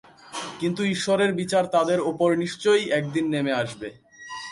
কিন্তু 0.59 0.81
ঈশ্বরের 0.85 1.31
বিচার 1.33 1.63
তাদের 1.65 1.99
ওপর 2.01 2.29
নিশ্চয়ই 2.35 2.85
একদিন 2.89 3.25
নেমে 3.29 3.53
আসবে। 3.53 3.87